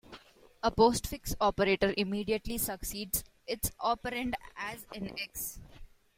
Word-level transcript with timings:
A 0.63 0.71
postfix 0.71 1.35
operator 1.39 1.93
immediately 1.95 2.57
succeeds 2.57 3.23
its 3.45 3.69
operand, 3.79 4.33
as 4.57 4.87
in 4.91 5.09
x! 5.19 5.59